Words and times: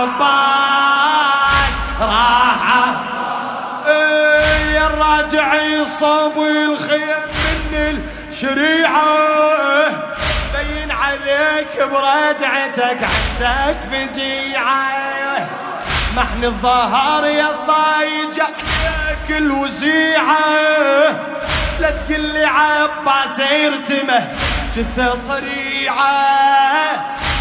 عباس 0.00 1.72
راح 2.00 2.60
إيه 3.86 4.86
الراجع 4.86 5.54
يصاب 5.54 6.38
الخيم 6.38 7.18
من 7.72 8.04
الشريعة. 8.28 9.00
بين 10.56 10.90
عليك 10.90 11.82
برجعتك 11.92 12.98
عندك 13.02 13.78
فجيعة 13.92 15.48
محن 16.16 16.44
الظهر 16.44 17.26
يا 17.26 17.50
الضايج 17.50 18.40
عليك 18.40 19.28
الوزيعة. 19.30 20.38
لا 21.80 21.90
تقل 21.90 22.20
لي 22.20 22.44
عباس 22.44 23.38
يرتمه 23.38 24.28
جثة 24.76 25.14
صريعة. 25.28 26.10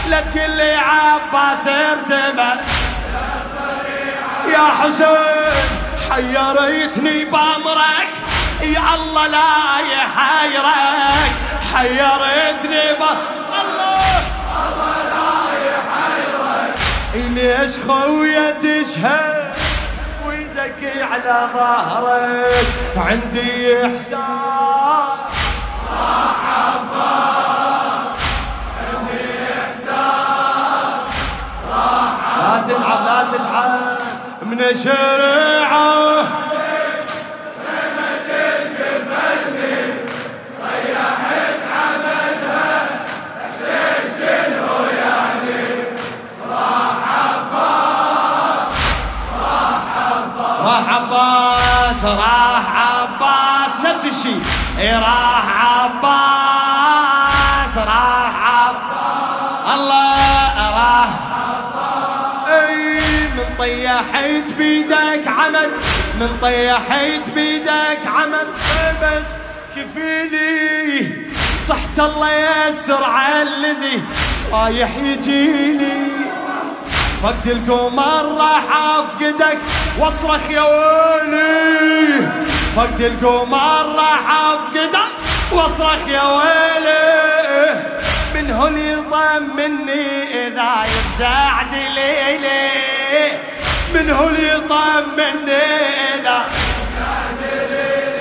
لا 0.10 0.22
تقل 0.22 0.52
لي 0.58 0.76
عباس 0.76 1.66
يرتمه 1.66 2.62
يا 4.48 4.66
حسين 4.80 5.70
حيرتني 6.10 7.26
بأمرك. 7.26 8.10
يا 8.62 8.96
الله 8.96 9.28
لا 9.28 9.80
يحيرك. 9.80 11.32
حيرتني 11.74 12.94
بامرك 13.00 13.18
الله. 13.62 14.22
الله 14.66 14.98
لا 15.14 15.32
يحيرك 15.70 16.74
ليش 17.36 17.74
خويا 17.88 18.52
تشهد 18.52 19.54
ويدك 20.26 20.82
على 21.12 21.50
ظهرك. 21.54 22.68
عندي 22.98 23.86
إحساس. 23.86 24.20
لا 25.92 27.29
الشريعة 34.72 36.00
راح 50.66 50.94
عباس 50.96 52.06
راح 52.06 52.64
عباس 52.76 53.72
نفس 53.86 54.06
الشيء. 54.06 54.42
إيه 54.80 55.00
راح 55.00 55.66
عباس. 55.66 56.29
طيحت 63.60 64.54
بيدك 64.58 65.28
عمد 65.28 65.72
من 66.20 66.38
طيحت 66.42 67.30
بيدك 67.36 68.00
عمد. 68.06 68.48
عمد 68.80 69.26
كفيلي. 69.76 71.12
صحت 71.68 72.00
الله 72.00 72.30
يستر 72.32 73.04
على 73.04 73.42
الذي 73.42 74.04
رايح 74.52 74.98
يجيلي 74.98 76.08
فقد 77.24 77.48
القمر 77.48 78.38
راح 78.38 78.64
أفقدك 78.76 79.58
وأصرخ 80.00 80.50
يا 80.50 80.62
ويلي. 80.62 82.32
فقد 82.76 83.02
القمر 83.02 83.96
راح 83.96 84.32
أفقدك 84.32 85.12
وأصرخ 85.52 86.08
يا 86.08 86.24
ويلي. 86.24 87.84
من 88.36 88.52
هو 88.52 88.68
اللي 88.68 88.92
يطمني 88.92 90.48
إذا 90.48 90.74
يفزع 90.86 91.62
دليلي. 91.62 92.70
من 93.94 94.10
هو 94.10 94.28
اللي 94.30 94.48
يطمني 94.48 95.52
إذا؟ 96.16 96.46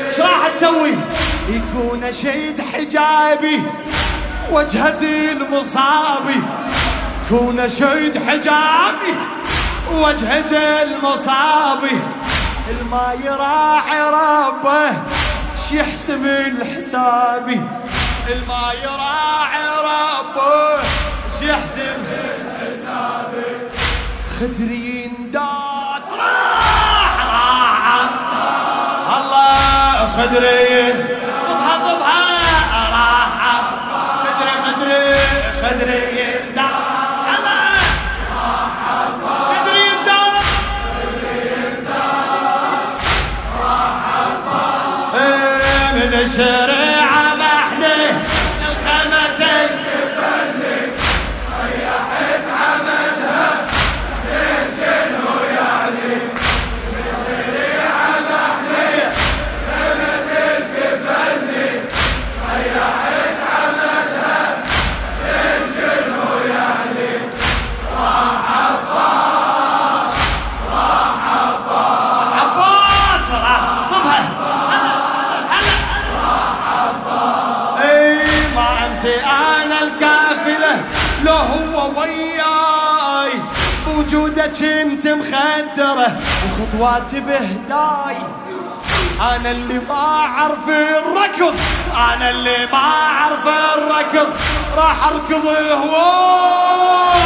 إيش 0.06 0.20
راح 0.20 0.48
تسوي؟ 0.48 0.94
يكون 1.48 2.12
شيد 2.12 2.60
حجابي 2.60 3.62
وجهز 4.50 5.04
المصابي 5.04 6.42
كون 7.28 7.68
شيد 7.68 8.18
حجابي 8.28 9.14
واجهز 9.92 10.52
المصابي 10.52 12.00
الما 12.70 13.14
يراعي 13.24 14.02
ربه 14.02 14.90
يحسب 15.72 16.26
الحسابي؟ 16.26 17.60
الما 18.28 18.72
يراعي 18.82 19.68
ربه 19.84 20.82
يحسب 21.42 22.02
الحسابي؟ 22.08 23.68
خدري 24.40 25.07
خدري 30.18 30.92
ضبها 31.48 31.76
ضبها 31.78 32.20
راح 32.92 33.30
خدري 34.24 34.52
خدري 34.64 35.14
خدري 35.62 36.18
إيه، 45.14 45.92
من 45.94 46.14
ما 78.98 79.04
امشي 79.04 79.20
أنا 79.20 79.80
الكافلة 79.82 80.84
لو 81.24 81.32
هو 81.32 82.00
وياي. 82.00 83.32
بوجودك 83.86 84.62
انت 84.62 85.06
مخدرة 85.06 86.18
وخطواتي 86.44 87.20
بهداي. 87.20 88.16
أنا 89.20 89.50
اللي 89.50 89.78
ما 89.88 89.94
أعرف 89.94 90.68
الركض 90.68 91.54
أنا 92.14 92.30
اللي 92.30 92.66
ما 92.72 92.78
أعرف 92.78 93.46
الركض. 93.46 94.28
راح 94.76 95.06
أركض 95.06 95.46
هواي 95.46 97.18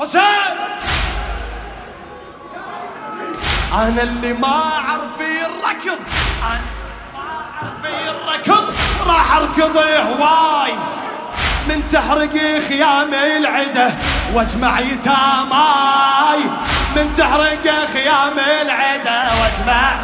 حسين! 0.00 0.22
أنا 3.72 4.02
اللي 4.02 4.32
ما 4.32 4.48
أعرف 4.48 5.20
الركض 5.20 5.98
أنا 6.42 6.71
اعرف 7.62 7.84
الركض 8.10 8.74
راح 9.06 9.36
أركض 9.36 9.76
هواي. 9.76 10.72
من 11.68 11.88
تحرق 11.92 12.32
خيام 12.68 13.14
العدة 13.14 13.90
واجمع 14.34 14.80
يتاماي 14.80 16.40
من 16.96 17.14
تحرق 17.16 17.62
خيام 17.92 18.38
العدة 18.62 19.22
واجمع 19.40 19.94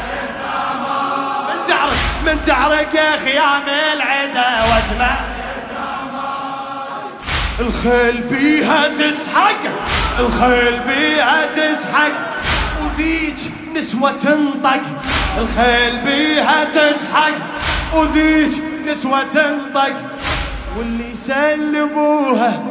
من 1.48 1.64
تحرق 1.68 1.96
من 2.26 2.44
تحرق 2.46 2.92
خيام 3.24 3.62
العدة 3.92 4.46
واجمع 4.62 5.16
الخيل 7.60 8.22
بيها 8.22 8.88
تسحق 8.88 9.60
الخيل 10.18 10.80
بيها 10.80 11.46
تسحق. 11.46 12.12
وذيك 12.82 13.38
نسوة 13.74 14.12
تنطق. 14.12 14.80
الخيل 15.38 16.00
بيها 16.00 16.64
تسحق 16.64 17.34
وذيك 17.94 18.62
نسوة 18.86 19.22
تنطق. 19.22 19.92
واللي 20.78 21.14
سلموها 21.14 22.62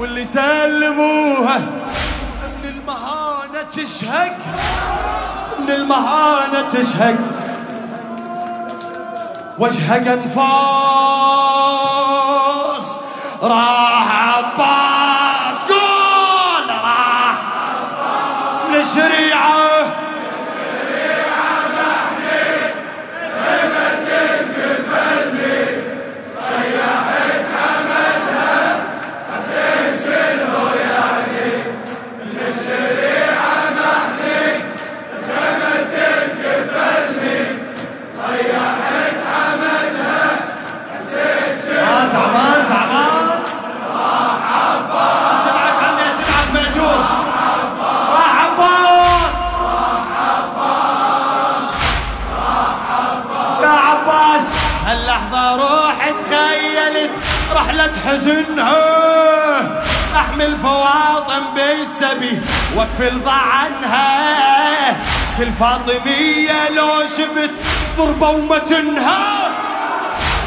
واللي 0.00 0.24
سلموها 0.24 1.58
من 1.58 2.64
المهانة 2.64 3.62
تشهق 3.72 4.36
من 5.58 5.70
المهانة 5.70 6.68
تشهق 6.72 7.16
وجهها 9.58 10.14
انفاس 10.14 10.46
راح 13.42 14.13
حزنها 58.54 59.82
أحمل 60.16 60.56
فواطم 60.56 61.54
بالسبي 61.54 62.40
واكفل 62.76 63.20
ضعنها 63.20 64.96
كل 65.38 65.52
فاطمية 65.52 66.68
لو 66.70 67.02
شفت 67.06 67.50
ضربة 67.96 68.28
ومتنها 68.28 69.50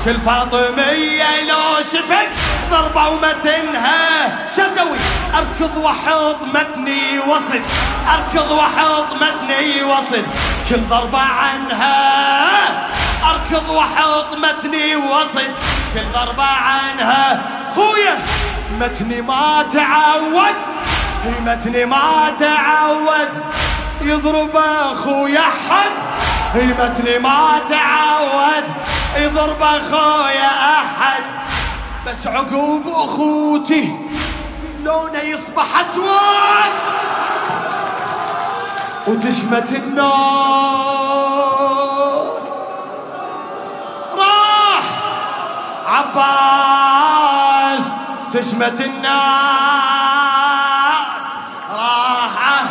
كل 0.05 0.17
فاطمية 0.17 1.43
لو 1.49 1.81
شفت 1.81 2.29
ضربة 2.71 3.09
ومتنها 3.09 4.27
شو 4.55 4.61
أسوي؟ 4.61 4.97
أركض 5.35 5.77
وأحط 5.77 6.41
متني 6.53 7.19
وصل. 7.19 7.61
أركض 8.13 8.51
وأحط 8.51 9.13
متني 9.13 9.83
وصل. 9.83 10.23
كل 10.69 10.81
ضربة 10.89 11.19
عنها. 11.19 11.97
أركض 13.31 13.69
وأحط 13.69 14.33
متني 14.33 14.95
وصل. 14.95 15.47
كل 15.93 16.03
ضربة 16.13 16.43
عنها. 16.43 17.56
خويا 17.75 18.17
متني 18.79 19.21
ما 19.21 19.65
تعود 19.73 20.55
متني 21.45 21.85
ما 21.85 22.33
تعود. 22.39 23.29
يضرب 24.01 24.55
أخويا 24.55 25.41
حد 25.41 25.91
متني 26.55 27.19
ما 27.19 27.59
تعود. 27.69 28.63
يضرب 29.17 29.61
أخويا 29.61 30.79
أحد. 30.79 31.23
بس 32.07 32.27
عقوب 32.27 32.87
أخوتي 32.87 33.95
لونه 34.83 35.19
يصبح 35.19 35.79
أسود. 35.79 36.73
وتشمت 39.07 39.71
الناس. 39.71 40.07
راح 44.13 44.83
عباس. 45.87 47.06
تشمت 48.37 48.81
الناس 48.81 49.07
راح 51.71 52.63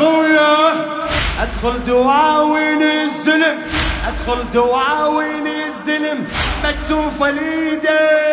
للشريعه 0.00 0.72
أدخل 1.42 1.84
دواوين 1.84 2.82
الزلم 2.82 3.58
أدخل 4.08 4.50
دواوين 4.50 5.46
الزلم 5.46 6.24
مكسوف 6.64 7.22
اليده 7.22 8.23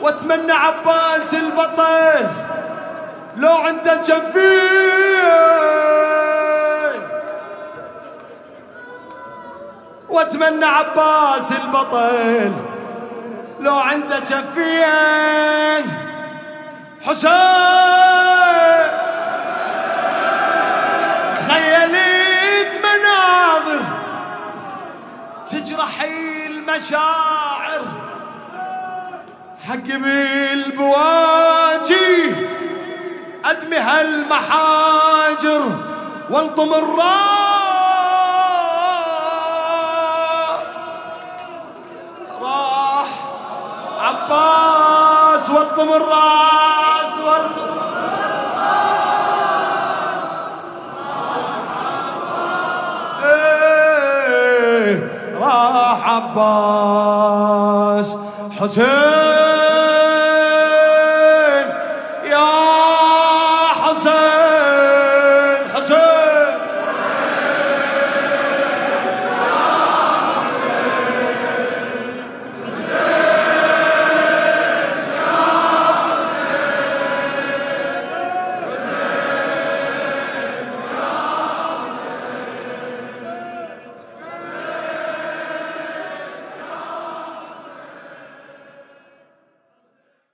واتمنى 0.00 0.52
عباس 0.52 1.34
البطل 1.34 2.26
لو 3.36 3.56
عنده 3.56 3.94
جفين 3.94 5.26
واتمنى 10.08 10.64
عباس 10.64 11.52
البطل 11.52 12.52
لو 13.60 13.78
عنده 13.78 14.18
جفين 14.18 15.86
حسين. 17.06 17.30
تخيلت 21.36 22.72
مناظر 22.84 23.82
تجرح 25.50 26.02
المشاعر. 26.02 27.25
حق 29.76 29.88
بالبواجي 30.68 31.36
أدمي 33.44 33.76
هالمحاجر 33.76 35.62
والطم 36.30 36.74
الراس. 36.74 37.06
راح 42.42 43.08
عباس 44.00 45.50
والطم 45.50 45.88
الراس 45.88 47.20
راح 55.40 56.10
عباس 56.10 58.08
حسين. 58.60 59.25